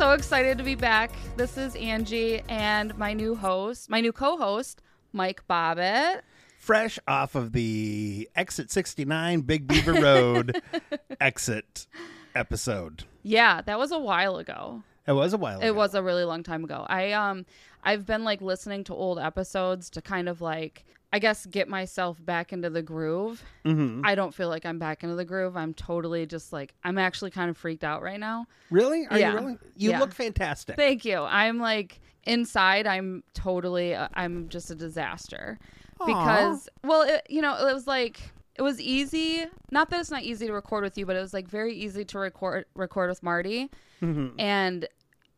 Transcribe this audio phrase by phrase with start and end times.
[0.00, 1.10] so excited to be back.
[1.36, 4.80] This is Angie and my new host, my new co host,
[5.12, 6.22] Mike Bobbitt.
[6.58, 10.62] Fresh off of the Exit 69 Big Beaver Road
[11.20, 11.86] exit
[12.34, 13.04] episode.
[13.22, 14.84] Yeah, that was a while ago.
[15.06, 15.66] It was a while ago.
[15.66, 16.86] It was a really long time ago.
[16.88, 17.44] I um
[17.84, 22.24] I've been like listening to old episodes to kind of like I guess get myself
[22.24, 23.42] back into the groove.
[23.64, 24.02] Mhm.
[24.04, 25.56] I don't feel like I'm back into the groove.
[25.56, 28.46] I'm totally just like I'm actually kind of freaked out right now.
[28.70, 29.06] Really?
[29.08, 29.32] Are Yeah.
[29.32, 29.58] you really?
[29.76, 29.98] You Yeah.
[30.00, 30.76] look fantastic.
[30.76, 31.18] Thank you.
[31.22, 32.86] I'm like inside.
[32.86, 33.94] I'm totally.
[33.94, 35.58] Uh, I'm just a disaster
[36.06, 38.20] because well, it, you know, it was like
[38.54, 39.46] it was easy.
[39.72, 42.04] Not that it's not easy to record with you, but it was like very easy
[42.04, 43.68] to record record with Marty,
[44.00, 44.34] Mhm.
[44.38, 44.86] and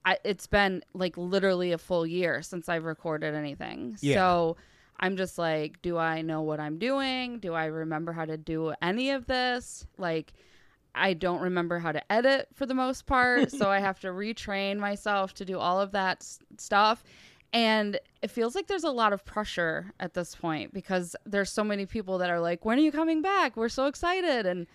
[0.05, 3.97] I, it's been like literally a full year since I've recorded anything.
[4.03, 4.17] Yeah.
[4.17, 4.57] So.
[5.03, 7.41] I'm just like, do I know what I'm doing?
[7.41, 9.85] Do I remember how to do any of this?
[9.99, 10.33] Like,
[10.95, 14.79] I don't remember how to edit for the most part, so I have to retrain
[14.79, 17.03] myself to do all of that s- stuff.
[17.53, 21.65] And it feels like there's a lot of pressure at this point because there's so
[21.65, 23.57] many people that are like, "When are you coming back?
[23.57, 24.67] We're so excited!" And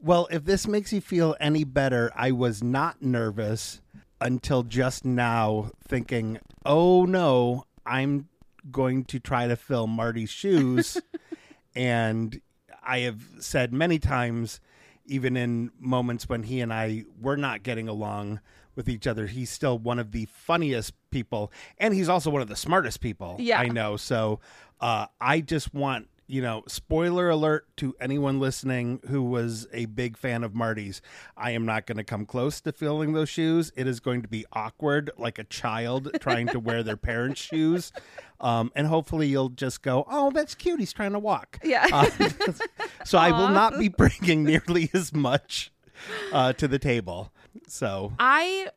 [0.00, 3.82] Well, if this makes you feel any better, I was not nervous
[4.20, 8.28] until just now, thinking, oh no, I'm
[8.70, 10.98] going to try to fill Marty's shoes.
[11.74, 12.40] and
[12.82, 14.60] I have said many times,
[15.06, 18.40] even in moments when he and I were not getting along
[18.74, 21.52] with each other, he's still one of the funniest people.
[21.78, 23.60] And he's also one of the smartest people Yeah.
[23.60, 23.96] I know.
[23.96, 24.40] So
[24.80, 30.16] uh, I just want you know, spoiler alert to anyone listening who was a big
[30.16, 31.02] fan of Marty's.
[31.36, 33.72] I am not going to come close to filling those shoes.
[33.76, 37.92] It is going to be awkward, like a child trying to wear their parents' shoes.
[38.40, 40.80] Um, and hopefully you'll just go, oh, that's cute.
[40.80, 41.58] He's trying to walk.
[41.62, 42.10] yeah, Uh,
[43.04, 45.72] so I will not be bringing nearly as much
[46.32, 47.32] uh, to the table.
[47.68, 48.68] So I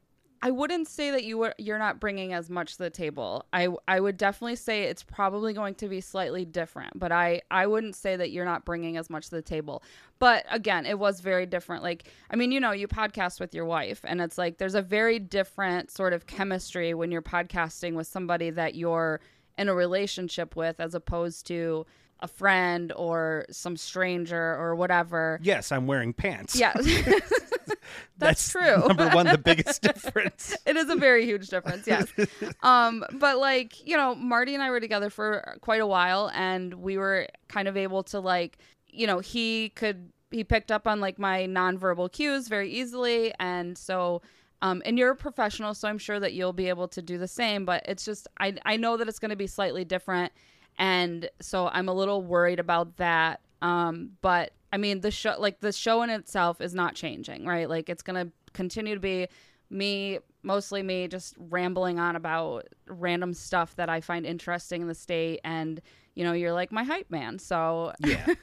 [0.41, 3.45] I wouldn't say that you were you're not bringing as much to the table.
[3.53, 7.67] I I would definitely say it's probably going to be slightly different, but I I
[7.67, 9.83] wouldn't say that you're not bringing as much to the table.
[10.19, 11.83] But again, it was very different.
[11.83, 14.81] Like I mean, you know, you podcast with your wife and it's like there's a
[14.81, 19.19] very different sort of chemistry when you're podcasting with somebody that you're
[19.57, 21.85] in a relationship with as opposed to
[22.19, 25.39] a friend or some stranger or whatever.
[25.41, 26.55] yes, I'm wearing pants.
[26.55, 26.73] Yeah.
[28.17, 28.88] That's true.
[28.88, 30.55] Number one, the biggest difference.
[30.66, 32.07] it is a very huge difference yes
[32.63, 36.73] um but like you know marty and i were together for quite a while and
[36.75, 38.57] we were kind of able to like
[38.88, 43.78] you know he could he picked up on like my nonverbal cues very easily and
[43.78, 44.22] so
[44.61, 47.28] um and you're a professional so i'm sure that you'll be able to do the
[47.28, 50.31] same but it's just i i know that it's going to be slightly different
[50.78, 55.59] and so i'm a little worried about that um but i mean the show like
[55.59, 59.28] the show in itself is not changing right like it's going to continue to be
[59.69, 64.96] me mostly me just rambling on about random stuff that i find interesting in the
[64.96, 65.81] state and
[66.16, 68.25] you know you're like my hype man so Yeah.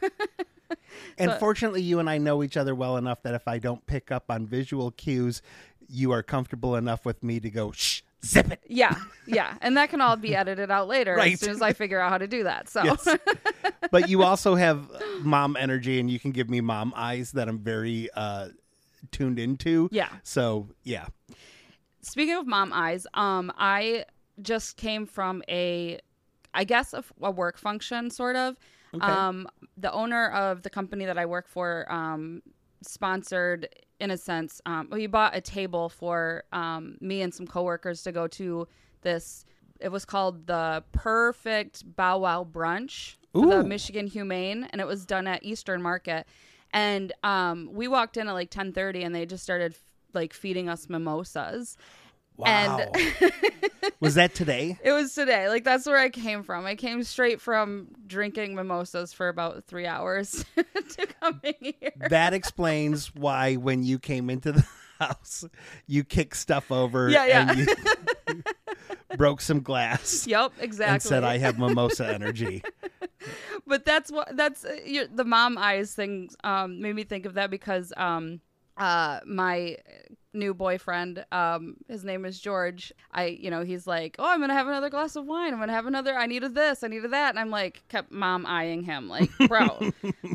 [1.18, 3.84] and So- fortunately, you and I know each other well enough that if I don't
[3.86, 5.42] pick up on visual cues,
[5.88, 8.60] you are comfortable enough with me to go, shh, zip it.
[8.68, 11.34] yeah yeah and that can all be edited out later Right.
[11.34, 13.06] as soon as i figure out how to do that so Yes.
[13.90, 14.90] but you also have
[15.22, 18.48] mom energy and you can give me mom eyes that I'm very uh,
[19.10, 19.88] tuned into.
[19.92, 21.06] yeah So, yeah.
[22.02, 24.04] speaking of mom eyes um i
[24.42, 25.98] just came from a
[26.52, 28.56] i guess a, a work function sort of
[28.94, 29.04] Okay.
[29.06, 32.42] um the owner of the company that i work for um
[32.84, 33.68] sponsored
[34.00, 34.60] in a sense.
[34.66, 38.66] Um, we bought a table for um, me and some coworkers to go to
[39.02, 39.44] this.
[39.80, 45.04] It was called the Perfect Bow Wow Brunch for the Michigan Humane, and it was
[45.04, 46.26] done at Eastern Market.
[46.72, 49.74] And um, we walked in at like ten thirty, and they just started
[50.12, 51.76] like feeding us mimosas.
[52.36, 52.90] Wow.
[54.00, 54.76] was that today?
[54.82, 55.48] It was today.
[55.48, 56.66] Like that's where I came from.
[56.66, 61.73] I came straight from drinking mimosas for about three hours to coming.
[62.14, 64.64] That explains why when you came into the
[65.00, 65.44] house,
[65.88, 67.50] you kicked stuff over Yeah, yeah.
[67.50, 68.42] and you
[69.16, 70.92] broke some glass Yep, exactly.
[70.94, 72.62] and said, I have mimosa energy.
[73.66, 77.34] but that's what that's uh, your, the mom eyes thing um, made me think of
[77.34, 78.40] that because um,
[78.76, 79.76] uh, my
[80.34, 82.92] new boyfriend um, his name is george.
[83.12, 85.52] I you know he's like oh i'm gonna have another glass of wine.
[85.52, 87.30] I'm gonna have another i needed this i needed that.
[87.30, 89.90] And i'm like kept mom eyeing him like bro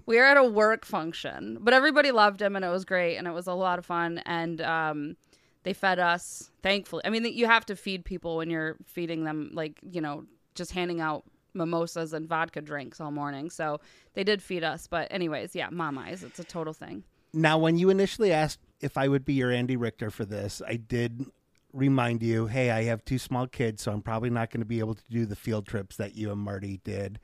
[0.06, 1.58] we are at a work function.
[1.62, 4.20] But everybody loved him and it was great and it was a lot of fun.
[4.26, 5.18] And um,
[5.64, 7.04] they fed us thankfully.
[7.06, 10.26] I mean you have to feed people when you're feeding them like you know
[10.56, 11.24] just handing out
[11.54, 13.50] mimosas and vodka drinks all morning.
[13.50, 13.80] So
[14.14, 14.88] they did feed us.
[14.88, 16.24] But anyways yeah mom eyes.
[16.24, 17.04] It's a total thing.
[17.34, 20.76] Now, when you initially asked if I would be your Andy Richter for this, I
[20.76, 21.26] did
[21.74, 24.80] remind you, hey, I have two small kids, so I'm probably not going to be
[24.80, 27.20] able to do the field trips that you and Marty did.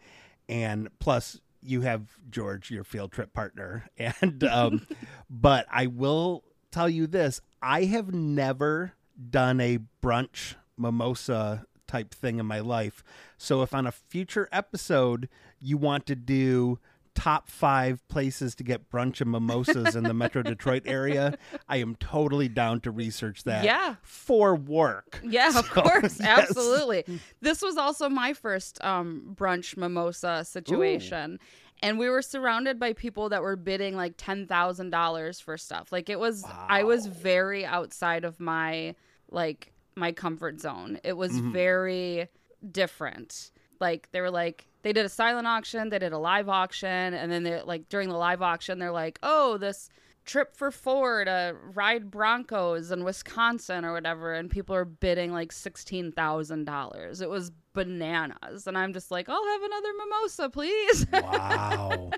[0.47, 3.89] And plus, you have George, your field trip partner.
[4.21, 4.87] And, um,
[5.29, 8.93] but I will tell you this I have never
[9.29, 13.03] done a brunch mimosa type thing in my life.
[13.37, 15.29] So if on a future episode
[15.59, 16.79] you want to do
[17.15, 21.95] top five places to get brunch and mimosas in the Metro Detroit area, I am
[21.95, 23.63] totally down to research that.
[23.63, 23.95] Yeah.
[24.03, 25.21] For work.
[25.23, 26.49] Yeah, of course, yes.
[26.49, 27.05] absolutely.
[27.41, 31.39] This was also my first um, brunch mimosa situation,
[31.81, 35.91] and we were surrounded by people that were bidding like ten thousand dollars for stuff.
[35.91, 38.95] Like it was, I was very outside of my
[39.31, 40.99] like my comfort zone.
[41.03, 42.27] It was very
[42.71, 43.51] different.
[43.79, 47.31] Like they were like they did a silent auction, they did a live auction, and
[47.31, 49.89] then they like during the live auction they're like, "Oh, this
[50.25, 55.33] trip for four uh, to ride Broncos in Wisconsin or whatever," and people are bidding
[55.33, 57.19] like sixteen thousand dollars.
[57.19, 62.11] It was bananas, and I'm just like, "I'll have another mimosa, please." Wow.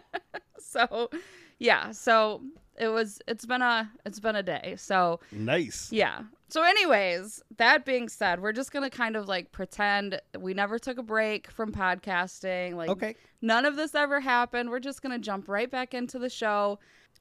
[0.60, 1.10] so,
[1.58, 2.42] yeah, so
[2.78, 3.22] it was.
[3.30, 3.90] It's been a.
[4.06, 4.76] It's been a day.
[4.78, 5.90] So nice.
[5.90, 6.24] yeah.
[6.50, 10.98] So, anyways, that being said, we're just gonna kind of like pretend we never took
[10.98, 12.76] a break from podcasting.
[12.76, 13.16] Like, Okay.
[13.42, 14.70] none of this ever happened.
[14.70, 16.80] We're just gonna jump right back into the show.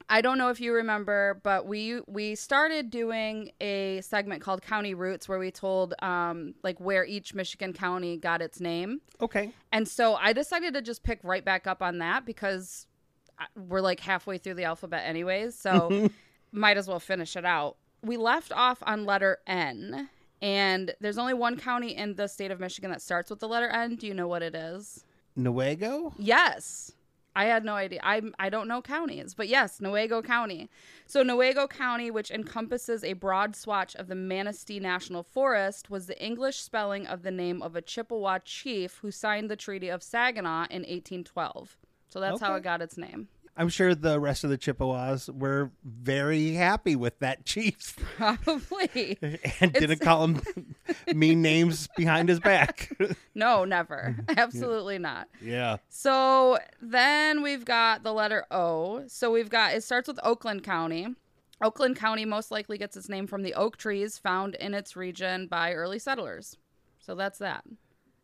[0.09, 4.93] I don't know if you remember, but we we started doing a segment called County
[4.93, 9.01] Roots where we told um like where each Michigan county got its name.
[9.19, 9.51] Okay.
[9.73, 12.87] And so I decided to just pick right back up on that because
[13.55, 15.55] we're like halfway through the alphabet anyways.
[15.59, 16.09] So
[16.53, 17.75] might as well finish it out.
[18.03, 20.09] We left off on letter N,
[20.41, 23.67] and there's only one county in the state of Michigan that starts with the letter
[23.67, 23.95] N.
[23.95, 25.03] Do you know what it is?
[25.37, 26.13] Newaygo?
[26.17, 26.91] Yes.
[27.37, 27.99] I had no idea.
[28.01, 30.71] I I don't know counties, but yes, Newaygo County.
[31.05, 36.19] So Newaygo County, which encompasses a broad swatch of the Manistee National Forest, was the
[36.23, 40.65] English spelling of the name of a Chippewa chief who signed the Treaty of Saginaw
[40.71, 41.77] in 1812.
[42.09, 43.27] So that's how it got its name.
[43.57, 49.17] I'm sure the rest of the Chippewas were very happy with that chief Probably.
[49.59, 50.41] and didn't call him
[51.15, 52.95] mean names behind his back.
[53.33, 54.15] No, never.
[54.37, 55.27] Absolutely not.
[55.41, 55.77] yeah.
[55.89, 59.03] So then we've got the letter O.
[59.07, 61.07] So we've got it starts with Oakland County.
[61.61, 65.47] Oakland County most likely gets its name from the oak trees found in its region
[65.47, 66.55] by early settlers.
[66.99, 67.63] So that's that.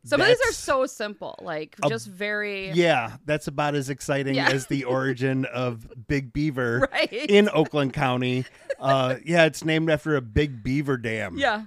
[0.05, 4.49] Some of these are so simple, like just very Yeah, that's about as exciting Yeah.
[4.49, 7.11] as the origin of Big Beaver right.
[7.11, 8.45] in Oakland County.
[8.79, 11.37] Uh, yeah, it's named after a big beaver dam.
[11.37, 11.63] yeah.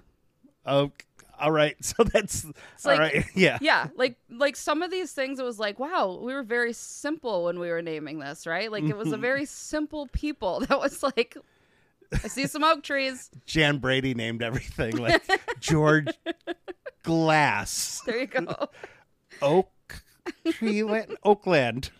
[0.66, 0.92] Oh,
[1.38, 1.76] all right.
[1.84, 2.52] So that's all
[2.84, 3.24] like- right.
[3.34, 3.58] Yeah.
[3.62, 7.44] Yeah, like like some of these things it was like, wow, we were very simple
[7.44, 8.70] when we were naming this, right?
[8.70, 11.36] Like it was a very simple people that was like
[12.12, 13.30] I see some oak trees.
[13.46, 15.22] Jan Brady named everything like
[15.60, 16.06] George
[17.06, 18.68] Glass, There you go.
[19.42, 19.70] Oak
[20.50, 21.90] Tree Land, Oakland.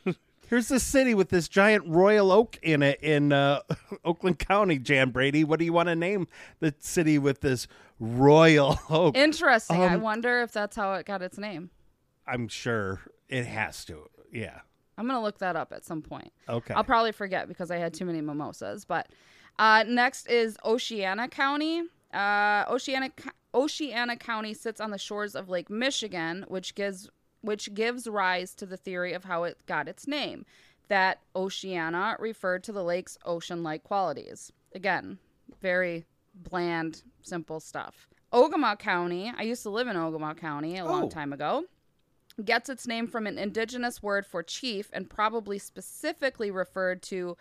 [0.49, 3.61] Here's the city with this giant royal oak in it in uh,
[4.05, 4.79] Oakland County.
[4.79, 6.27] Jan Brady, what do you want to name
[6.59, 7.69] the city with this
[8.01, 9.17] royal oak?
[9.17, 9.81] Interesting.
[9.81, 11.71] I Um, wonder if that's how it got its name.
[12.27, 14.09] I'm sure it has to.
[14.33, 14.59] Yeah.
[14.99, 16.33] I'm gonna look that up at some point.
[16.49, 16.75] Okay.
[16.75, 18.85] I'll probably forget because I had too many mimosas.
[18.85, 19.09] But
[19.59, 21.83] uh, next is Oceana County.
[22.13, 23.11] Uh, Oceana
[23.57, 27.09] Oceana County sits on the shores of Lake Michigan, which gives
[27.41, 30.45] which gives rise to the theory of how it got its name.
[30.89, 34.53] that Oceana referred to the lake's ocean like qualities.
[34.73, 35.19] Again,
[35.61, 38.09] very bland, simple stuff.
[38.33, 41.09] Ogemaw County, I used to live in Ogemaw County a long Oh.
[41.09, 41.65] time ago,
[42.45, 47.37] gets its name from an indigenous word for chief and probably specifically referred to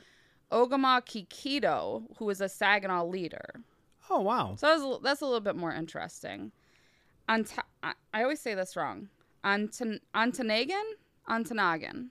[0.51, 3.61] Ogama Kikido, who was a Saginaw leader.
[4.09, 4.55] Oh wow.
[4.57, 6.51] So that's a, that's a little bit more interesting.
[7.27, 9.09] Ant- I I always say this wrong.
[9.43, 10.83] Anton- Ontonagon?
[11.29, 12.07] Ontonagon.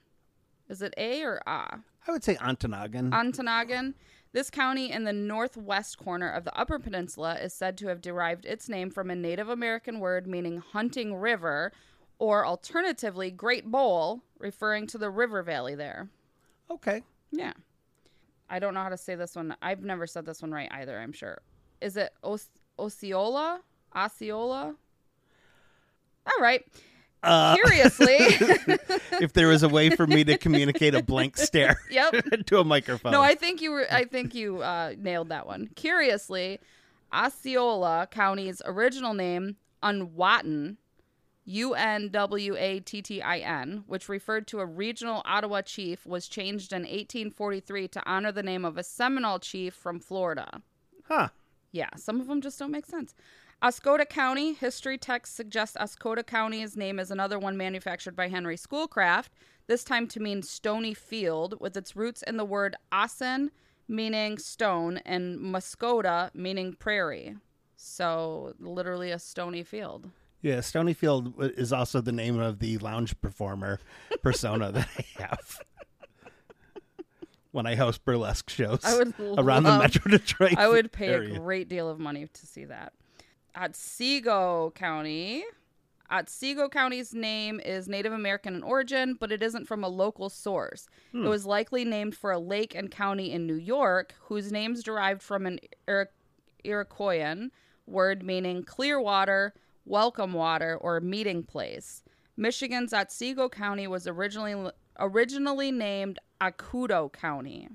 [0.69, 1.79] Is it A or A?
[2.07, 3.11] I would say Ontonagon.
[3.11, 3.93] Ontonagon.
[4.33, 8.45] This county in the northwest corner of the Upper Peninsula is said to have derived
[8.45, 11.71] its name from a Native American word meaning hunting river,
[12.19, 16.09] or alternatively, Great Bowl, referring to the river valley there.
[16.69, 17.01] okay.
[17.31, 17.53] Yeah.
[18.49, 19.55] I don't know how to say this one.
[19.61, 21.39] I've never said this one right either, I'm sure.
[21.81, 23.61] Is it Os- Osceola?
[23.95, 24.75] Osceola?
[26.25, 26.63] All right.
[27.23, 28.07] Uh, Curiously.
[29.19, 32.13] if there was a way for me to communicate a blank stare yep.
[32.45, 33.11] to a microphone.
[33.11, 33.87] No, I think you were.
[33.91, 35.69] I think you uh, nailed that one.
[35.75, 36.59] Curiously,
[37.11, 40.77] Osceola County's original name, Unwattin,
[41.45, 46.05] U N W A T T I N, which referred to a regional Ottawa chief,
[46.05, 50.61] was changed in 1843 to honor the name of a Seminole chief from Florida.
[51.07, 51.29] huh.
[51.75, 53.13] Yeah, some of them just don't make sense.
[53.61, 59.33] Oscoda County, history texts suggest Oscoda County's name is another one manufactured by Henry Schoolcraft,
[59.67, 63.49] this time to mean stony field, with its roots in the word ossin,
[63.89, 67.35] meaning stone, and muskoda, meaning prairie.
[67.75, 70.09] So, literally a stony field.
[70.41, 73.79] Yeah, Stonyfield is also the name of the lounge performer
[74.21, 75.59] persona that I have.
[77.55, 80.57] When I host burlesque shows I would around the Metro Detroit.
[80.57, 81.35] I would pay area.
[81.35, 82.91] a great deal of money to see that.
[83.55, 85.45] Otsego County.
[86.11, 90.87] Otsego County's name is Native American in origin, but it isn't from a local source.
[91.13, 91.27] It hmm.
[91.27, 95.45] was likely named for a lake and county in New York, whose name's derived from
[95.45, 96.07] an Iro-
[96.65, 97.51] Iroquoian
[97.87, 99.53] word meaning clear water,
[99.85, 102.03] welcome water, or meeting place.
[102.35, 107.69] Michigan's Otsego County was originally originally named Okkuddo County.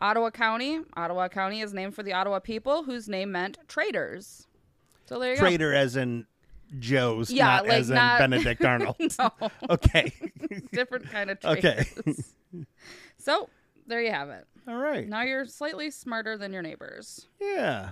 [0.00, 0.80] Ottawa County.
[0.96, 4.46] Ottawa County is named for the Ottawa people, whose name meant traders.
[5.06, 5.42] So there you go.
[5.42, 6.26] Trader as in
[6.78, 8.96] Joe's, Yeah, not like as in Benedict Arnold.
[9.18, 9.30] No,
[9.70, 10.12] okay.
[10.72, 11.84] different kind of Okay.
[13.18, 13.48] so
[13.86, 14.46] there you have it.
[14.66, 15.08] All right.
[15.08, 17.26] Now you're slightly smarter than your neighbors.
[17.40, 17.90] Yeah.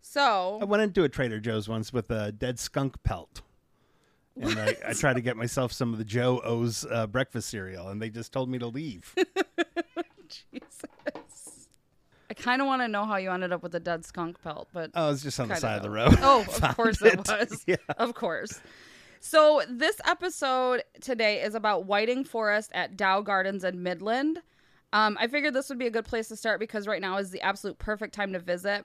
[0.00, 3.40] So I went into a Trader Joe's once with a dead skunk pelt.
[4.40, 7.88] And I, I tried to get myself some of the Joe O's uh, breakfast cereal,
[7.88, 9.14] and they just told me to leave.
[10.28, 11.68] Jesus.
[12.30, 14.68] I kind of want to know how you ended up with a dead skunk pelt,
[14.72, 16.16] but Oh, it's just on the side of the road.
[16.20, 17.64] Oh, of course it was.
[17.66, 17.76] Yeah.
[17.96, 18.60] Of course.
[19.20, 24.40] So this episode today is about Whiting Forest at Dow Gardens in Midland.
[24.92, 27.30] Um, I figured this would be a good place to start because right now is
[27.30, 28.84] the absolute perfect time to visit.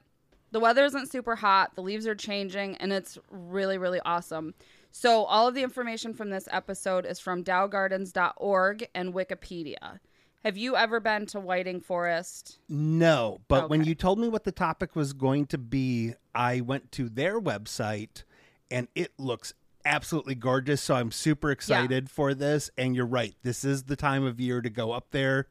[0.52, 4.54] The weather isn't super hot, the leaves are changing, and it's really, really awesome.
[4.96, 10.00] So all of the information from this episode is from dowgardens.org and Wikipedia.
[10.44, 12.60] Have you ever been to Whiting Forest?
[12.70, 16.92] No, but when you told me what the topic was going to be, I went
[16.94, 18.24] to their website
[18.70, 20.84] and it looks absolutely gorgeous.
[20.84, 22.70] So I'm super excited for this.
[22.78, 25.48] And you're right, this is the time of year to go up there.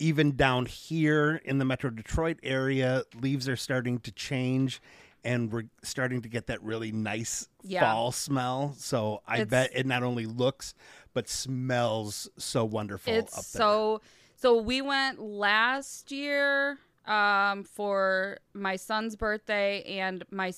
[0.00, 4.82] Even down here in the Metro Detroit area, leaves are starting to change
[5.24, 7.80] and we're starting to get that really nice Yeah.
[7.80, 8.74] fall smell.
[8.78, 10.74] So I It's- bet it not only looks,
[11.14, 13.60] but smells so wonderful it's up there.
[13.60, 14.00] so
[14.36, 20.52] so we went last year um for my son's birthday and my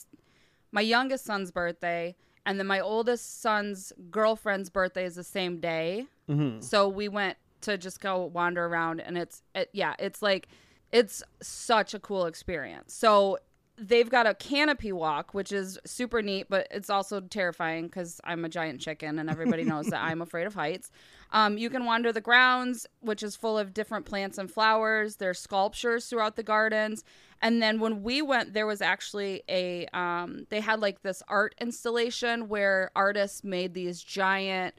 [0.73, 2.15] my youngest son's birthday
[2.47, 6.63] and then my oldest son's girlfriend's birthday is the same day Mhm.
[6.63, 10.47] so we went to just go wander around and it's it, yeah it's like
[10.93, 13.39] it's such a cool experience so
[13.77, 18.45] they've got a canopy walk which is super neat but it's also terrifying because i'm
[18.45, 20.91] a giant chicken and everybody knows that i'm afraid of heights
[21.33, 25.41] um, you can wander the grounds which is full of different plants and flowers there's
[25.41, 27.03] sculptures throughout the gardens
[27.43, 31.55] and then when we went there was actually a um, they had like this art
[31.61, 34.75] installation where artists made these giant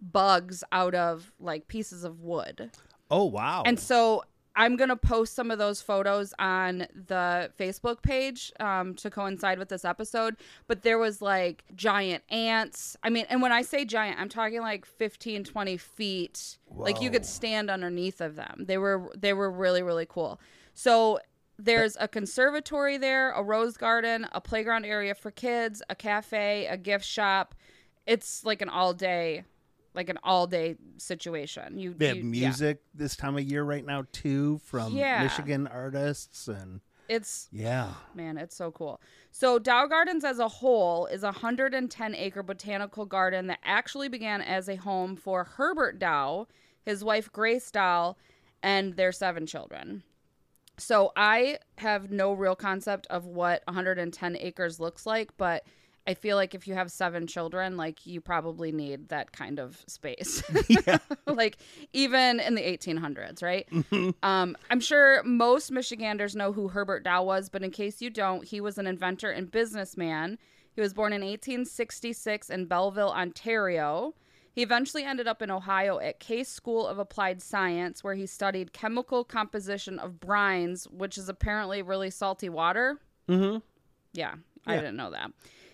[0.00, 2.70] bugs out of like pieces of wood.
[3.10, 3.62] Oh, wow.
[3.66, 4.24] And so
[4.60, 9.58] I'm going to post some of those photos on the Facebook page um, to coincide
[9.58, 10.36] with this episode.
[10.66, 12.94] But there was like giant ants.
[13.02, 16.58] I mean, and when I say giant, I'm talking like 15, 20 feet.
[16.76, 18.66] Like you could stand underneath of them.
[18.66, 20.38] They were they were really really cool.
[20.74, 21.20] So
[21.58, 26.76] there's a conservatory there, a rose garden, a playground area for kids, a cafe, a
[26.76, 27.54] gift shop.
[28.06, 29.44] It's like an all day
[29.94, 31.78] like an all day situation.
[31.78, 32.46] You They have you- yeah.
[32.48, 35.22] music this time of year right now too from Yeah.
[35.22, 37.94] Michigan artists and It's yeah.
[38.14, 39.00] Man, it's so cool.
[39.32, 44.40] So Dow Gardens as a whole is a 110 acre botanical garden that actually began
[44.40, 46.46] as a home for Herbert Dow,
[46.84, 48.14] his wife Grace Dow,
[48.62, 50.04] and their seven children.
[50.78, 55.64] So I have no real concept of what 110 acres looks like, but
[56.06, 59.84] I feel like if you have seven children, like you probably need that kind of
[59.86, 60.42] space.
[61.26, 61.58] like
[61.92, 63.68] even in the 1800s, right?
[64.22, 68.44] Um, I'm sure most Michiganders know who Herbert Dow was, but in case you don't,
[68.44, 70.38] he was an inventor and businessman.
[70.72, 74.14] He was born in 1866 in Belleville, Ontario.
[74.52, 78.72] He eventually ended up in Ohio at Case School of Applied Science, where he studied
[78.72, 82.98] chemical composition of brines, which is apparently really salty water.
[83.28, 83.58] Mm-hmm.
[84.12, 84.34] Yeah,
[84.66, 85.30] I didn't know that.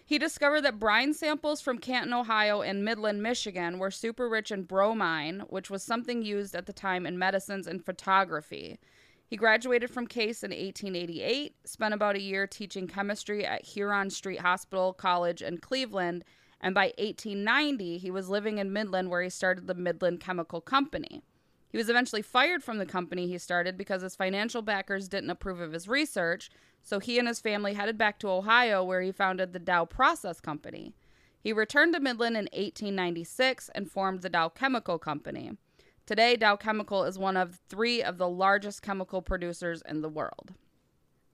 [0.09, 4.63] He discovered that brine samples from Canton, Ohio, and Midland, Michigan were super rich in
[4.63, 8.79] bromine, which was something used at the time in medicines and photography.
[9.27, 14.39] He graduated from Case in 1888, spent about a year teaching chemistry at Huron Street
[14.39, 16.25] Hospital College in Cleveland,
[16.61, 21.25] and by 1890, he was living in Midland where he started the Midland Chemical Company.
[21.69, 25.61] He was eventually fired from the company he started because his financial backers didn't approve
[25.61, 26.49] of his research,
[26.87, 30.41] so he and his family headed back to Ohio where he founded the Dow Process
[30.41, 30.95] Company.
[31.41, 35.51] He returned to Midland in 1896 and formed the Dow Chemical Company.
[36.07, 40.55] Today, Dow Chemical is one of three of the largest chemical producers in the world.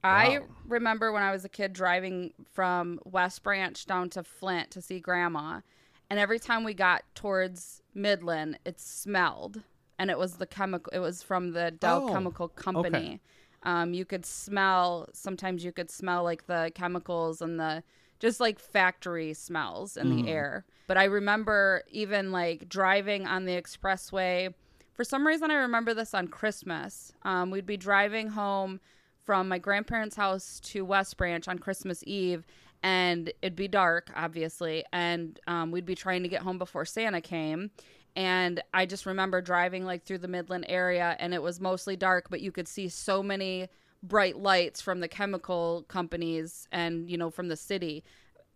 [0.02, 4.80] I remember when I was a kid driving from West Branch down to Flint to
[4.80, 5.60] see grandma,
[6.08, 9.60] and every time we got towards Midland, it smelled,
[9.98, 10.90] and it was the chemical.
[10.94, 13.20] It was from the Dow Oh, Chemical Company.
[13.64, 15.08] Um, you could smell.
[15.12, 17.82] Sometimes you could smell like the chemicals and the
[18.18, 20.64] just like factory smells in the air.
[20.86, 24.54] But I remember even like driving on the expressway.
[24.92, 27.12] For some reason, I remember this on Christmas.
[27.22, 28.78] Um, we'd be driving home
[29.24, 32.46] from my grandparents' house to West Branch on Christmas Eve,
[32.82, 37.20] and it'd be dark, obviously, and um, we'd be trying to get home before Santa
[37.20, 37.70] came.
[38.14, 42.28] And I just remember driving like through the Midland area, and it was mostly dark,
[42.30, 43.68] but you could see so many
[44.02, 48.04] bright lights from the chemical companies and you know from the city,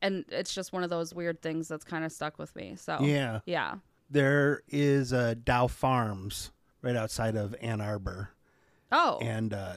[0.03, 2.75] and it's just one of those weird things that's kind of stuck with me.
[2.77, 3.41] So Yeah.
[3.47, 3.77] yeah,
[4.11, 6.51] There is a Dow Farms
[6.83, 8.31] right outside of Ann Arbor.
[8.93, 9.77] oh, and uh,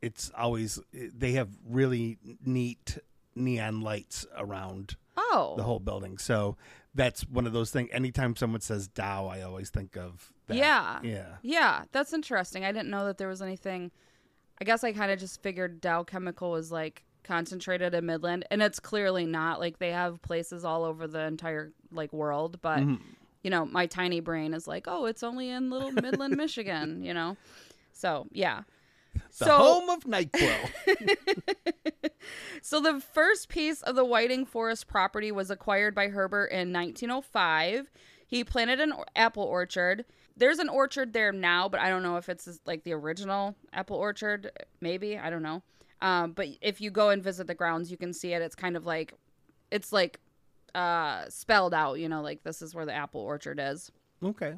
[0.00, 2.98] it's always they have really neat
[3.36, 6.18] neon lights around oh, the whole building.
[6.18, 6.56] So
[6.94, 7.88] that's one of those things.
[7.92, 10.56] Anytime someone says Dow, I always think of that.
[10.56, 10.98] Yeah.
[11.02, 12.64] yeah, Yeah, that's interesting.
[12.64, 13.90] I didn't know that there was anything.
[14.60, 18.62] I guess I kind of just figured Dow Chemical was like concentrated in Midland, and
[18.62, 19.58] it's clearly not.
[19.60, 23.02] Like they have places all over the entire like world, but Mm-hmm.
[23.42, 27.02] you know, my tiny brain is like, oh, it's only in little Midland, Michigan.
[27.02, 27.36] You know,
[27.92, 28.62] so yeah.
[29.14, 30.52] The so home of Nyquil.
[32.64, 37.90] So the first piece of the Whiting Forest property was acquired by Herbert in 1905.
[38.26, 40.04] He planted an apple orchard.
[40.36, 43.96] There's an orchard there now, but I don't know if it's like the original apple
[43.96, 44.50] orchard.
[44.80, 45.62] Maybe I don't know.
[46.00, 48.42] Um, but if you go and visit the grounds, you can see it.
[48.42, 49.14] It's kind of like,
[49.70, 50.20] it's like
[50.74, 51.94] uh, spelled out.
[51.94, 53.90] You know, like this is where the apple orchard is.
[54.24, 54.54] okay,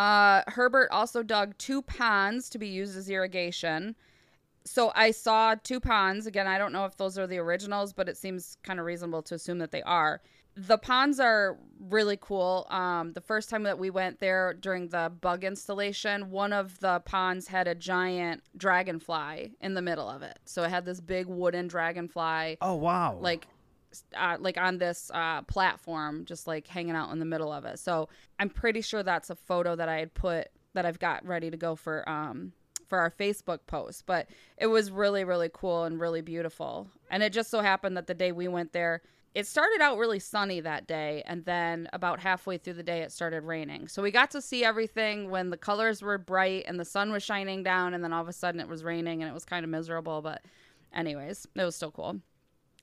[0.00, 3.94] Uh, Herbert also dug two ponds to be used as irrigation.
[4.64, 6.24] So I saw two ponds.
[6.24, 9.20] Again, I don't know if those are the originals, but it seems kind of reasonable
[9.24, 10.22] to assume that they are.
[10.56, 12.66] The ponds are really cool.
[12.70, 17.00] Um, the first time that we went there during the bug installation, one of the
[17.00, 20.38] ponds had a giant dragonfly in the middle of it.
[20.46, 23.46] So it had this big wooden dragonfly oh wow, like
[24.16, 27.78] uh, like on this uh, platform, just like hanging out in the middle of it.
[27.78, 31.50] So I'm pretty sure that's a photo that I had put that I've got ready
[31.50, 32.52] to go for um
[32.88, 34.06] for our Facebook post.
[34.06, 36.88] But it was really really cool and really beautiful.
[37.10, 39.02] And it just so happened that the day we went there,
[39.34, 43.12] it started out really sunny that day, and then about halfway through the day, it
[43.12, 43.86] started raining.
[43.86, 47.22] So we got to see everything when the colors were bright and the sun was
[47.22, 49.64] shining down, and then all of a sudden it was raining and it was kind
[49.64, 50.20] of miserable.
[50.20, 50.42] But
[50.92, 52.20] anyways, it was still cool.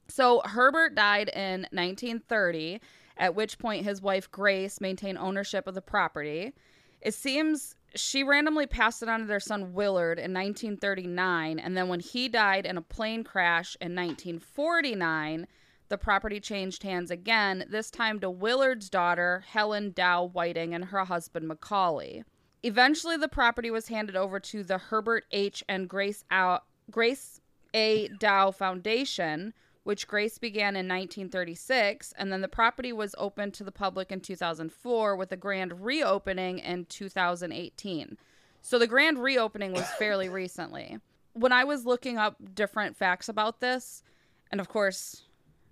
[0.08, 2.80] So Herbert died in 1930,
[3.18, 6.54] at which point his wife Grace maintained ownership of the property.
[7.02, 11.88] It seems she randomly passed it on to their son Willard in 1939, and then
[11.88, 15.48] when he died in a plane crash in 1949,
[15.90, 21.06] the property changed hands again, this time to Willard's daughter, Helen Dow Whiting, and her
[21.06, 22.24] husband Macauley.
[22.64, 25.64] Eventually, the property was handed over to the Herbert H.
[25.70, 26.60] and Grace, Au-
[26.92, 27.40] Grace
[27.74, 28.10] A.
[28.20, 29.54] Dow Foundation,
[29.88, 34.20] which Grace began in 1936, and then the property was opened to the public in
[34.20, 38.18] 2004 with a grand reopening in 2018.
[38.62, 40.98] So the grand reopening was fairly recently.
[41.32, 44.04] When I was looking up different facts about this,
[44.52, 45.24] and of course,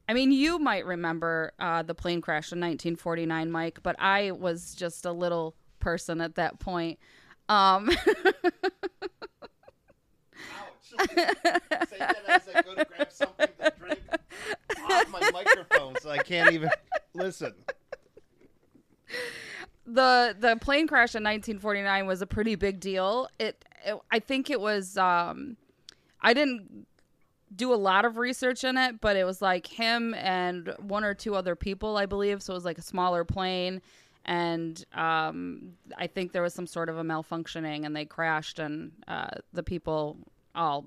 [0.08, 4.76] I mean, you might remember uh, the plane crash in 1949, Mike, but I was
[4.76, 7.00] just a little person at that point.
[7.50, 7.92] Um,
[10.98, 11.06] Say
[12.00, 13.75] that as I go to grab something to drink off
[15.20, 16.70] my microphone, so I can't even
[17.14, 17.54] listen.
[19.86, 23.28] the the plane crash in 1949 was a pretty big deal.
[23.40, 25.58] It, it I think it was um
[26.22, 26.88] I didn't
[27.56, 31.14] do a lot of research in it, but it was like him and one or
[31.14, 32.42] two other people, I believe.
[32.42, 33.82] So it was like a smaller plane
[34.26, 38.92] and um I think there was some sort of a malfunctioning and they crashed and
[39.08, 40.18] uh the people
[40.56, 40.86] all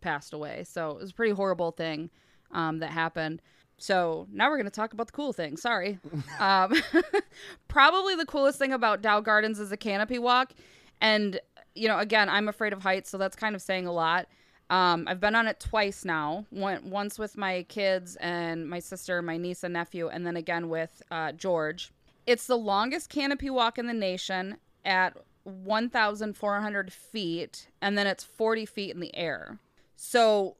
[0.00, 0.64] passed away.
[0.64, 2.10] So it was a pretty horrible thing
[2.52, 3.42] um that happened.
[3.80, 5.56] So now we're going to talk about the cool thing.
[5.56, 5.98] Sorry.
[6.38, 6.74] um,
[7.68, 10.52] probably the coolest thing about Dow Gardens is the canopy walk.
[11.00, 11.40] And,
[11.74, 14.28] you know, again, I'm afraid of heights, so that's kind of saying a lot.
[14.68, 16.44] Um, I've been on it twice now.
[16.50, 20.68] One, once with my kids and my sister, my niece and nephew, and then again
[20.68, 21.90] with uh, George.
[22.26, 28.66] It's the longest canopy walk in the nation at 1,400 feet, and then it's 40
[28.66, 29.58] feet in the air.
[29.96, 30.56] So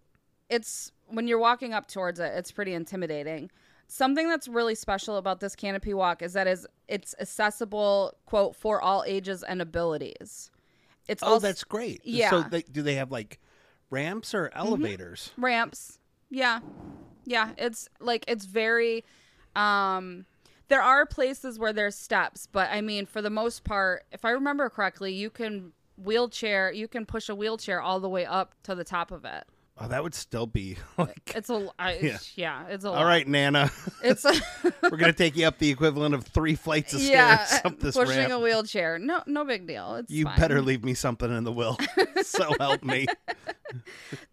[0.48, 3.50] it's when you're walking up towards it, it's pretty intimidating.
[3.86, 8.80] Something that's really special about this canopy walk is that is it's accessible, quote, for
[8.80, 10.50] all ages and abilities.
[11.08, 12.00] It's Oh, also that's great.
[12.04, 12.30] Yeah.
[12.30, 13.40] So they, do they have like
[13.90, 15.32] ramps or elevators?
[15.36, 15.98] ramps.
[16.30, 16.60] Yeah.
[17.24, 19.04] Yeah, it's like it's very
[19.56, 20.26] um
[20.68, 24.30] there are places where there's steps, but I mean for the most part, if I
[24.30, 28.74] remember correctly, you can wheelchair, you can push a wheelchair all the way up to
[28.76, 29.44] the top of it.
[29.82, 31.32] Oh, that would still be like.
[31.34, 32.18] It's a I, Yeah.
[32.34, 32.66] yeah.
[32.68, 33.70] it's a lot All right, Nana.
[34.02, 34.32] It's a
[34.82, 37.96] We're gonna take you up the equivalent of three flights of stairs yeah, up this
[37.96, 38.32] pushing ramp.
[38.32, 38.98] a wheelchair.
[38.98, 39.96] No, no big deal.
[39.96, 40.38] It's you fine.
[40.38, 41.78] better leave me something in the will.
[42.22, 43.06] so help me.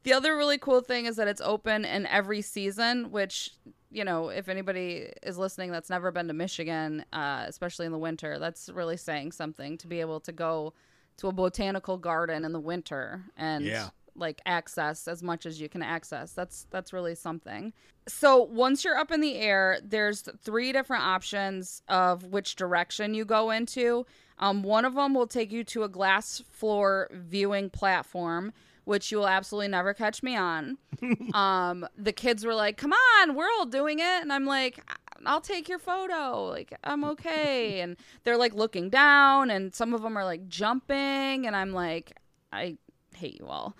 [0.04, 3.52] The other really cool thing is that it's open in every season, which
[3.90, 7.98] you know, if anybody is listening that's never been to Michigan, uh, especially in the
[7.98, 10.74] winter, that's really saying something to be able to go
[11.18, 13.90] to a botanical garden in the winter and Yeah.
[14.18, 16.32] Like access as much as you can access.
[16.34, 17.74] That's that's really something.
[18.08, 23.26] So once you're up in the air, there's three different options of which direction you
[23.26, 24.06] go into.
[24.40, 28.54] Um, one of them will take you to a glass floor viewing platform,
[28.86, 30.78] which you will absolutely never catch me on.
[31.34, 34.80] um, the kids were like, "Come on, we're all doing it," and I'm like,
[35.26, 36.46] "I'll take your photo.
[36.46, 41.46] Like, I'm okay." and they're like looking down, and some of them are like jumping,
[41.48, 42.14] and I'm like,
[42.54, 42.78] "I
[43.16, 43.76] hate you all."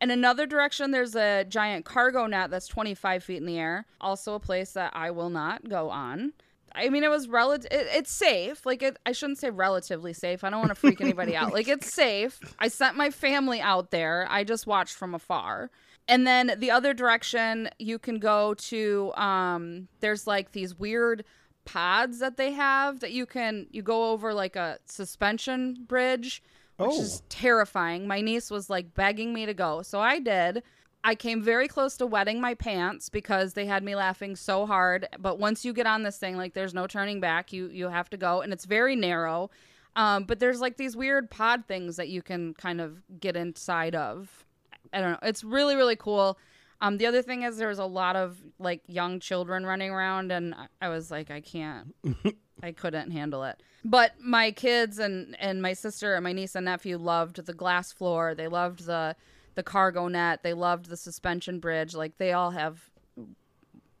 [0.00, 3.86] In another direction, there's a giant cargo net that's 25 feet in the air.
[4.00, 6.32] Also, a place that I will not go on.
[6.74, 7.70] I mean, it was relative.
[7.70, 8.64] It, it's safe.
[8.64, 10.42] Like, it, I shouldn't say relatively safe.
[10.42, 11.52] I don't want to freak anybody out.
[11.52, 12.40] Like, it's safe.
[12.58, 14.26] I sent my family out there.
[14.30, 15.70] I just watched from afar.
[16.08, 19.12] And then the other direction, you can go to.
[19.14, 21.24] Um, there's like these weird
[21.66, 26.42] pods that they have that you can you go over like a suspension bridge
[26.80, 27.00] which Oh.
[27.00, 28.06] is terrifying.
[28.06, 29.82] My niece was like begging me to go.
[29.82, 30.62] So I did.
[31.02, 35.08] I came very close to wetting my pants because they had me laughing so hard.
[35.18, 37.52] But once you get on this thing, like there's no turning back.
[37.52, 39.50] You you have to go, and it's very narrow.
[39.96, 43.94] Um, but there's like these weird pod things that you can kind of get inside
[43.94, 44.44] of.
[44.92, 45.18] I don't know.
[45.22, 46.38] It's really really cool.
[46.82, 50.54] Um, the other thing is there's a lot of like young children running around, and
[50.54, 51.94] I- I was like, I can't.
[52.62, 53.62] I couldn't handle it.
[53.84, 57.92] But my kids and and my sister and my niece and nephew loved the glass
[57.92, 58.34] floor.
[58.34, 59.16] They loved the
[59.54, 60.42] the cargo net.
[60.42, 61.94] They loved the suspension bridge.
[61.94, 62.90] Like they all have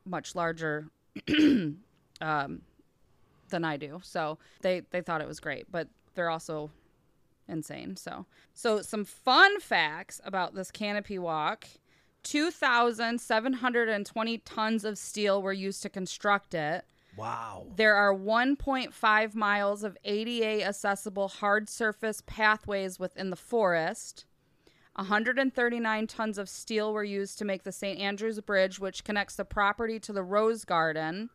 [0.04, 0.88] much larger
[2.20, 2.62] um,
[3.50, 4.00] than I do.
[4.02, 6.70] So they they thought it was great, but they're also
[7.48, 7.96] insane.
[7.96, 11.66] So so some fun facts about this canopy walk.
[12.22, 16.84] 2,720 tons of steel were used to construct it.
[17.16, 17.66] Wow.
[17.76, 24.24] There are 1.5 miles of ADA accessible hard surface pathways within the forest.
[24.96, 27.98] 139 tons of steel were used to make the St.
[27.98, 31.30] Andrews Bridge, which connects the property to the Rose Garden.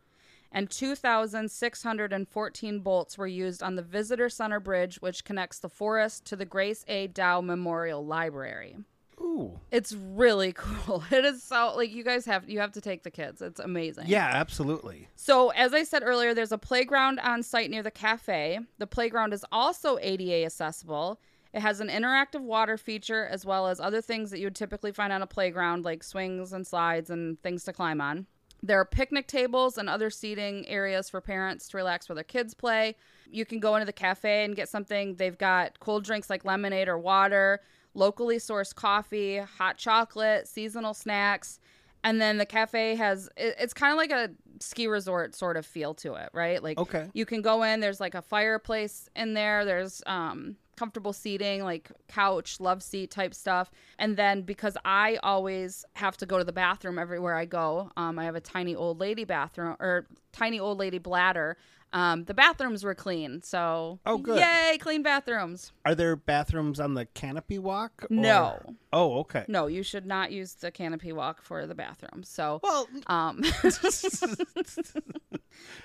[0.52, 6.36] And 2,614 bolts were used on the Visitor Center Bridge, which connects the forest to
[6.36, 7.08] the Grace A.
[7.08, 8.78] Dow Memorial Library.
[9.20, 9.60] Ooh.
[9.72, 11.04] It's really cool.
[11.12, 13.42] It is so like you guys have you have to take the kids.
[13.42, 14.06] It's amazing.
[14.08, 15.08] Yeah, absolutely.
[15.16, 18.60] So, as I said earlier, there's a playground on site near the cafe.
[18.78, 21.20] The playground is also ADA accessible.
[21.54, 24.92] It has an interactive water feature as well as other things that you would typically
[24.92, 28.28] find on a playground, like swings and slides and things to climb on.
[28.62, 32.54] There are picnic tables and other seating areas for parents to relax while their kids
[32.54, 32.96] play.
[33.30, 35.16] You can go into the cafe and get something.
[35.16, 37.62] They've got cold drinks like lemonade or water,
[37.96, 41.60] locally sourced coffee, hot chocolate, seasonal snacks.
[42.04, 44.30] And then the cafe has it- it's kind of like a
[44.60, 46.62] ski resort sort of feel to it, right?
[46.62, 47.10] Like Okay.
[47.14, 51.90] you can go in, there's like a fireplace in there, there's um comfortable seating, like
[52.10, 53.72] couch, love seat type stuff.
[53.98, 58.20] And then because I always have to go to the bathroom everywhere I go, um,
[58.20, 61.56] I have a tiny old lady bathroom or tiny old lady bladder.
[61.96, 64.38] Um, the bathrooms were clean, so Oh, good.
[64.38, 65.72] yay, clean bathrooms.
[65.86, 68.04] Are there bathrooms on the canopy walk?
[68.04, 68.76] or- No.
[68.92, 69.46] Oh, okay.
[69.48, 72.24] No, you should not use the canopy walk for the bathroom.
[72.24, 73.42] So, Well, um,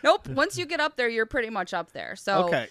[0.03, 0.29] nope.
[0.31, 2.17] Once you get up there, you're pretty much up there.
[2.17, 2.67] So, okay.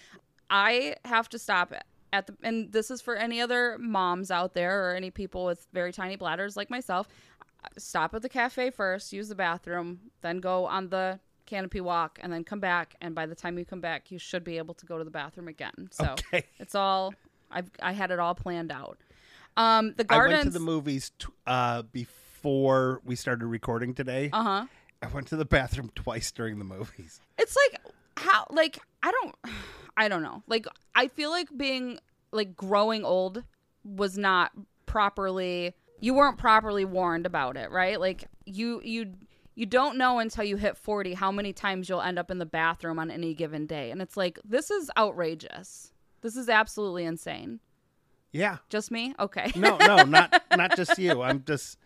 [0.50, 4.54] I have to stop it at the and this is for any other moms out
[4.56, 7.08] there or any people with very tiny bladders like myself.
[7.78, 12.32] Stop at the cafe first, use the bathroom, then go on the canopy walk and
[12.32, 14.86] then come back and by the time you come back, you should be able to
[14.86, 15.90] go to the bathroom again.
[15.92, 16.44] So Okay.
[16.60, 17.14] it's all
[17.52, 18.98] I've I had it all planned out.
[19.58, 24.30] Um the gardens I went to the movies t- uh, before we started recording today.
[24.32, 24.66] Uh-huh.
[25.02, 27.20] I went to the bathroom twice during the movies.
[27.38, 27.82] It's like
[28.18, 29.36] how like I don't
[29.98, 30.44] I don't know.
[30.48, 32.00] Like I feel like being
[32.32, 33.44] like growing old
[33.84, 34.52] was not
[34.86, 38.00] properly you weren't properly warned about it, right?
[38.00, 39.14] Like you you
[39.60, 42.46] you don't know until you hit 40 how many times you'll end up in the
[42.46, 43.92] bathroom on any given day.
[43.92, 45.92] And it's like this is outrageous.
[46.22, 47.60] This is absolutely insane.
[48.32, 48.60] Yeah.
[48.70, 49.14] Just me?
[49.20, 49.52] Okay.
[49.58, 51.22] No, no, not not just you.
[51.22, 51.78] I'm just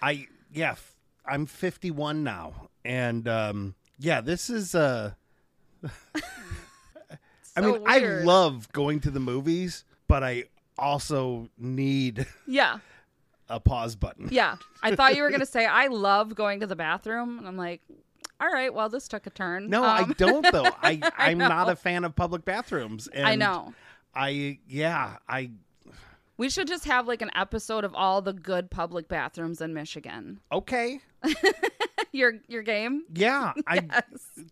[0.00, 0.94] I yeah, f-
[1.26, 2.68] I'm 51 now.
[2.84, 5.14] And um yeah, this is uh
[6.14, 6.20] I
[7.56, 10.44] So mean, I love going to the movies, but I
[10.78, 12.78] also need Yeah.
[13.48, 14.28] A pause button.
[14.30, 14.56] Yeah.
[14.82, 17.56] I thought you were going to say I love going to the bathroom and I'm
[17.56, 17.80] like,
[18.40, 19.70] all right, well this took a turn.
[19.70, 20.64] No, I Um, don't though.
[20.82, 23.06] I, I I'm not a fan of public bathrooms.
[23.08, 23.72] And I know.
[24.14, 25.50] I yeah, I
[26.36, 30.40] We should just have like an episode of all the good public bathrooms in Michigan.
[30.52, 31.00] okay.
[32.12, 33.04] your your game?
[33.14, 34.04] Yeah, I Yes.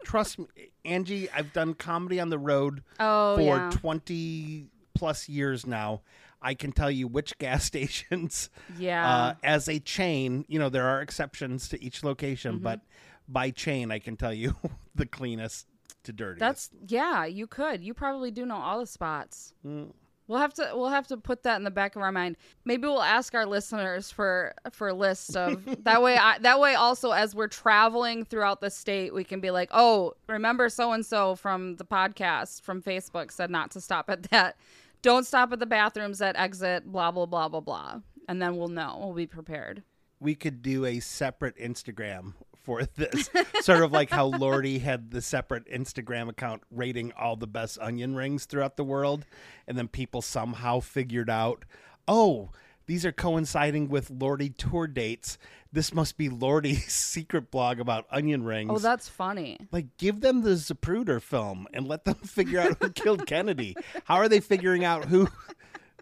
[0.05, 0.47] trust me,
[0.85, 1.31] Angie.
[1.31, 3.71] I've done comedy on the road Oh for yeah.
[3.71, 6.01] 20 plus years now.
[6.45, 9.09] I can tell you which gas stations, yeah.
[9.09, 12.63] uh, as a chain, you know, there are exceptions to each location, Mm-hmm.
[12.65, 12.81] but
[13.27, 14.55] by chain, I can tell you
[14.95, 15.67] the cleanest
[16.05, 16.41] to dirtiest.
[16.41, 17.83] That's yeah, you could.
[17.83, 19.55] You probably do know all the spots.
[19.67, 19.93] Mm.
[20.27, 22.37] We'll have to we'll have to put that in the back of our mind.
[22.65, 27.11] Maybe we'll ask our listeners for for lists of that way I, that way also
[27.13, 31.35] as we're traveling throughout the state we can be like, "Oh, remember so and so
[31.37, 34.57] from the podcast from Facebook said not to stop at that.
[35.05, 38.69] Don't stop at the bathrooms at exit blah blah blah blah blah." And then we'll
[38.69, 38.97] know.
[39.01, 39.83] We'll be prepared.
[40.19, 42.33] we could do a separate Instagram
[42.65, 43.29] for this.
[43.61, 48.15] sort of like how Lordy had the separate Instagram account rating all the best onion
[48.17, 49.27] rings throughout the world.
[49.69, 51.67] And then people somehow figured out,
[52.09, 52.51] oh,
[52.87, 55.39] these are coinciding with Lordy tour dates.
[55.73, 58.71] This must be Lordy's secret blog about onion rings.
[58.73, 59.59] Oh, that's funny.
[59.73, 63.77] like, give them the Zapruder film and let them figure out who killed Kennedy.
[64.05, 65.29] How are they figuring out who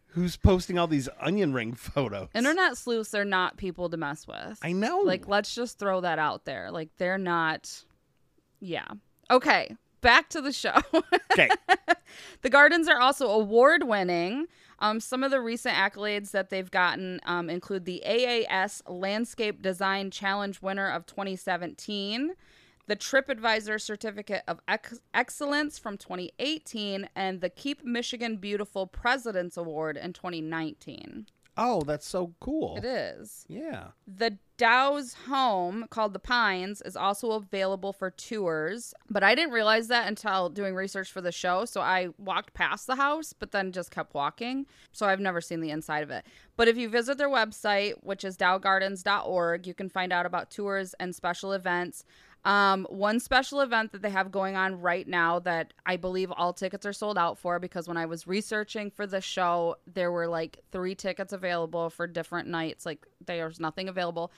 [0.09, 2.29] who's posting all these onion ring photos?
[2.35, 4.59] Internet sleuths are not people to mess with.
[4.63, 4.99] I know.
[4.99, 6.71] Like, let's just throw that out there.
[6.71, 7.85] Like, they're not.
[8.61, 8.87] Yeah.
[9.31, 9.75] Okay.
[10.03, 10.75] Back to the show.
[11.33, 11.49] okay.
[12.43, 14.47] the Gardens are also award winning.
[14.83, 20.11] Um, some of the recent accolades that they've gotten um, include the AAS Landscape Design
[20.11, 22.33] Challenge winner of 2017,
[22.89, 29.97] the TripAdvisor Certificate of Ex- Excellence from 2018, and the Keep Michigan Beautiful President's Award
[29.97, 31.27] in 2019.
[31.57, 32.77] Oh, that's so cool.
[32.79, 33.45] It is.
[33.49, 33.89] Yeah.
[34.09, 38.95] The Dow's home, called the Pines, is also available for tours.
[39.11, 41.65] But I didn't realize that until doing research for the show.
[41.65, 44.67] So I walked past the house, but then just kept walking.
[44.93, 46.25] So I've never seen the inside of it.
[46.57, 50.95] But if you visit their website, which is dowgardens.org, you can find out about tours
[51.01, 52.05] and special events.
[52.45, 56.53] Um, one special event that they have going on right now that I believe all
[56.53, 60.27] tickets are sold out for because when I was researching for the show, there were
[60.27, 62.85] like three tickets available for different nights.
[62.85, 64.33] Like there's nothing available.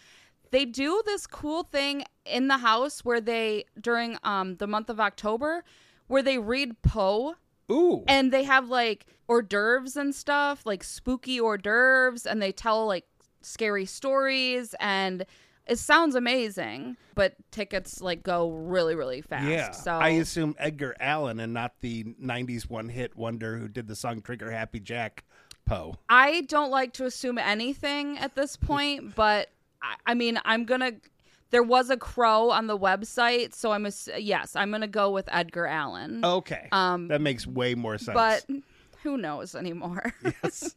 [0.51, 5.01] They do this cool thing in the house where they during um the month of
[5.01, 5.65] October
[6.07, 7.35] where they read Poe
[7.71, 8.05] Ooh.
[8.07, 12.87] and they have like hors d'oeuvres and stuff, like spooky hors d'oeuvres, and they tell
[12.87, 13.07] like
[13.41, 15.25] scary stories and
[15.67, 19.47] it sounds amazing, but tickets like go really, really fast.
[19.49, 19.71] yeah.
[19.71, 23.97] So I assume Edgar Allan and not the 90s one hit wonder who did the
[23.97, 25.25] song Trigger Happy Jack
[25.67, 25.95] Poe.
[26.09, 29.51] I don't like to assume anything at this point, but
[29.83, 30.93] I, I mean, I'm gonna.
[31.51, 34.57] There was a crow on the website, so I'm a yes.
[34.57, 36.25] I'm gonna go with Edgar Allan.
[36.25, 38.15] Okay, Um, that makes way more sense.
[38.15, 38.45] but
[39.05, 40.13] who knows anymore?
[40.43, 40.75] yes,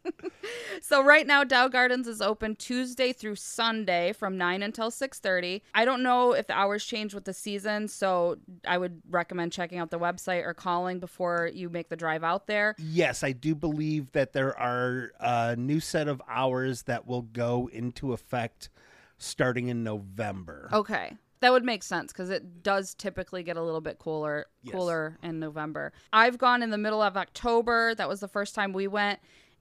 [0.82, 5.64] so right now, Dow Gardens is open Tuesday through Sunday from nine until six thirty.
[5.74, 8.38] I don't know if the hours change with the season, so
[8.68, 12.46] I would recommend checking out the website or calling before you make the drive out
[12.48, 12.76] there.
[12.78, 17.70] yes, I do believe that there are a new set of hours that will go
[17.72, 18.70] into effect
[19.18, 20.70] starting in November.
[20.72, 21.18] Okay.
[21.40, 24.74] That would make sense because it does typically get a little bit cooler, Yes.
[24.74, 25.94] cooler in November.
[26.12, 27.94] I've gone in the middle of October.
[27.96, 29.20] That was the first time we went,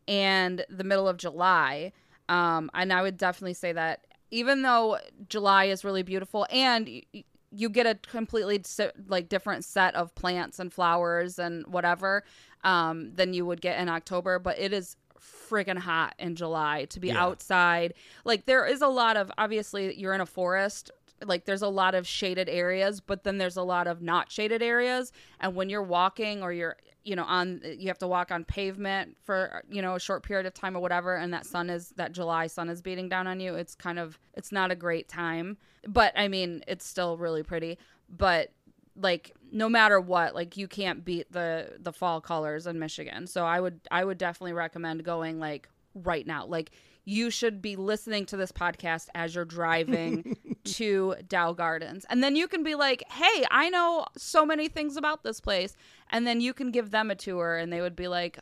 [0.08, 1.92] and the middle of July.
[2.28, 7.24] Um, and I would definitely say that even though July is really beautiful, and y-
[7.52, 8.62] you get a completely
[9.06, 12.24] like different set of plants and flowers and whatever
[12.64, 16.98] um, than you would get in October, but it is friggin' hot in July to
[17.00, 17.22] be Yeah.
[17.22, 17.94] outside.
[18.24, 20.90] Like there is a lot of obviously you're in a forest.
[21.24, 24.62] Like there's a lot of shaded areas, but then there's a lot of not shaded
[24.62, 25.12] areas.
[25.40, 29.16] And when you're walking or you're you know on you have to walk on pavement
[29.22, 32.10] for you know a short period of time or whatever and that sun is that
[32.10, 35.56] July sun is beating down on you, it's kind of it's not a great time.
[35.86, 37.78] But I mean, it's still really pretty.
[38.08, 38.52] But
[38.96, 43.44] like no matter what like you can't beat the the fall colors in michigan so
[43.44, 46.70] i would i would definitely recommend going like right now like
[47.08, 52.04] you should be listening to this podcast as you're driving to dow gardens.
[52.10, 55.76] And then you can be like hey i know so many things about this place.
[56.10, 58.38] And then you can give them a tour and they would be like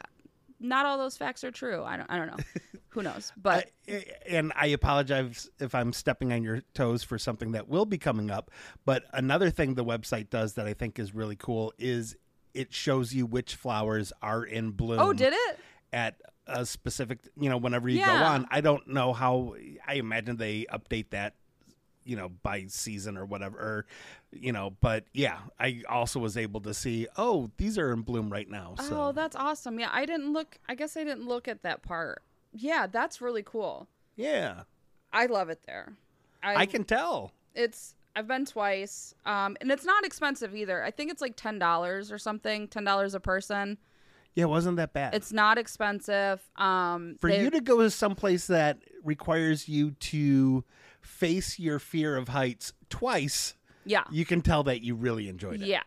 [0.58, 1.84] not all those facts are true.
[1.84, 2.42] I don't i don't know.
[2.88, 3.32] Who knows?
[3.36, 7.84] But I- and I apologize if I'm stepping on your toes for something that will
[7.86, 8.50] be coming up.
[8.86, 12.16] But another thing the website does that I think is really cool is
[12.54, 15.00] it shows you which flowers are in bloom.
[15.00, 15.58] oh did it?
[15.92, 18.46] at a specific, you know, whenever you go on.
[18.50, 19.54] I don't know how.
[19.86, 21.34] I imagine they update that,
[22.04, 23.86] you know, by season or whatever, or,
[24.32, 24.76] you know.
[24.80, 27.06] But yeah, I also was able to see.
[27.16, 28.74] Oh, these are in bloom right now.
[28.78, 29.78] So Oh, that's awesome.
[29.80, 30.58] Yeah, I didn't look.
[30.68, 32.22] I guess I didn't look at that part.
[32.52, 33.88] Yeah, that's really cool.
[34.16, 34.62] yeah,
[35.12, 35.92] I love it there.
[36.42, 37.32] I, I can tell.
[37.54, 37.94] It's.
[38.16, 40.84] I've been twice, um, and it's not expensive either.
[40.84, 42.68] I think it's like ten dollars or something.
[42.68, 43.76] Ten dollars a person.
[44.34, 45.14] Yeah, it wasn't that bad.
[45.14, 46.42] It's not expensive.
[46.56, 50.64] Um, for they- you to go to someplace that requires you to
[51.00, 55.66] face your fear of heights twice, yeah, you can tell that you really enjoyed it.
[55.68, 55.82] yeah,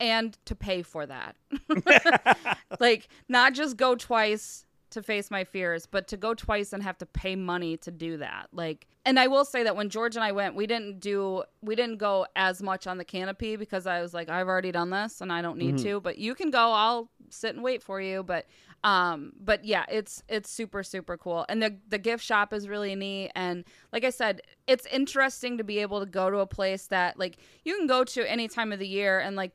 [0.00, 1.36] and to pay for that,
[2.80, 6.98] like not just go twice to face my fears, but to go twice and have
[6.98, 8.48] to pay money to do that.
[8.52, 11.74] Like, and I will say that when George and I went, we didn't do, we
[11.74, 15.22] didn't go as much on the canopy because I was like, I've already done this
[15.22, 15.98] and I don't need to.
[16.00, 16.72] But you can go.
[16.72, 18.22] I'll sit and wait for you.
[18.22, 18.46] But,
[18.84, 22.94] um, but yeah, it's it's super super cool, and the the gift shop is really
[22.94, 23.30] neat.
[23.34, 27.18] And like I said, it's interesting to be able to go to a place that
[27.18, 29.52] like you can go to any time of the year and like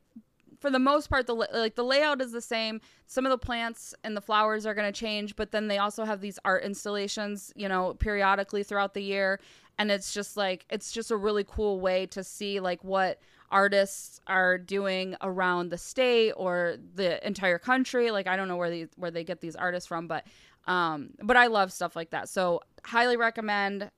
[0.60, 3.94] for the most part the like the layout is the same some of the plants
[4.04, 7.52] and the flowers are going to change but then they also have these art installations
[7.56, 9.40] you know periodically throughout the year
[9.78, 14.20] and it's just like it's just a really cool way to see like what artists
[14.28, 18.90] are doing around the state or the entire country like i don't know where these
[18.96, 20.26] where they get these artists from but
[20.66, 23.90] um but i love stuff like that so highly recommend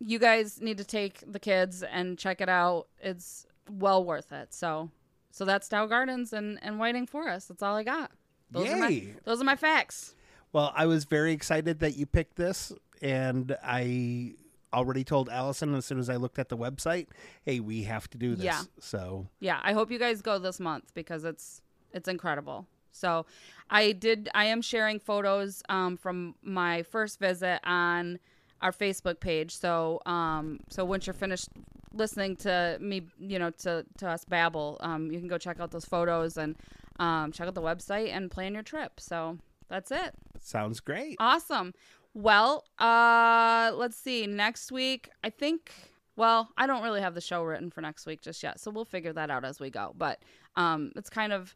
[0.00, 4.52] you guys need to take the kids and check it out it's well worth it
[4.52, 4.90] so
[5.36, 7.48] so that's Dow Gardens and, and Whiting Forest.
[7.48, 8.10] That's all I got.
[8.50, 9.14] Those are my Yay.
[9.24, 10.14] those are my facts.
[10.50, 14.32] Well, I was very excited that you picked this, and I
[14.72, 17.08] already told Allison as soon as I looked at the website,
[17.44, 18.62] "Hey, we have to do this." Yeah.
[18.80, 22.66] So Yeah, I hope you guys go this month because it's it's incredible.
[22.92, 23.26] So
[23.70, 28.18] I did I am sharing photos um, from my first visit on
[28.62, 29.54] our Facebook page.
[29.54, 31.48] So um so once you're finished
[31.92, 35.70] listening to me, you know, to to us babble, um, you can go check out
[35.70, 36.56] those photos and
[36.98, 39.00] um, check out the website and plan your trip.
[39.00, 40.14] So that's it.
[40.40, 41.16] sounds great.
[41.18, 41.74] Awesome.
[42.16, 44.26] Well, uh let's see.
[44.26, 45.70] Next week, I think
[46.16, 48.86] well, I don't really have the show written for next week just yet, so we'll
[48.86, 49.92] figure that out as we go.
[49.98, 50.22] But
[50.56, 51.54] um it's kind of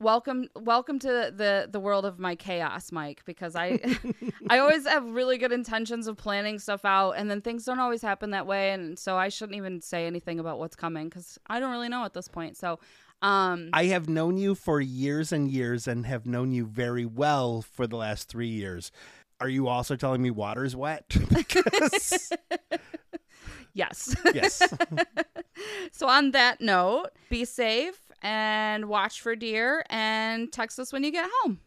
[0.00, 3.78] welcome welcome to the the world of my chaos, Mike, because I
[4.48, 8.00] I always have really good intentions of planning stuff out and then things don't always
[8.00, 11.60] happen that way and so I shouldn't even say anything about what's coming cuz I
[11.60, 12.56] don't really know at this point.
[12.56, 12.78] So
[13.20, 17.60] um I have known you for years and years, and have known you very well
[17.60, 18.90] for the last three years.
[19.40, 21.04] Are you also telling me water's wet?
[21.32, 22.32] Because
[23.74, 24.14] yes.
[24.34, 24.62] yes,
[25.92, 31.12] So on that note, be safe and watch for deer and text us when you
[31.12, 31.60] get home.